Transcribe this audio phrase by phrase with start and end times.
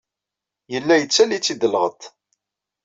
[0.73, 2.03] Yella yettaley-itt-id lɣeṭṭ.